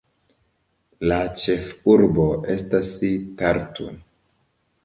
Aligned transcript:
La 1.11 1.19
ĉefurbo 1.43 2.27
estas 2.57 2.97
Tartu. 3.43 3.93